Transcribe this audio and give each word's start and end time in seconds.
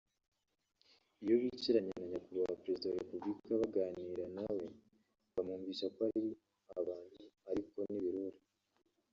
Iyo 1.23 1.33
bicaranye 1.41 1.91
na 1.95 2.05
Nyakubahwa 2.11 2.59
perezida 2.61 2.85
wa 2.89 2.99
Repubulika 3.03 3.59
baganira 3.61 4.25
nawe 4.37 4.65
bamwumvisha 5.33 5.85
ko 5.95 5.99
ari 6.09 6.23
abantu 6.79 7.23
ariko 7.51 7.77
ni 7.89 7.97
ibirura 7.99 8.37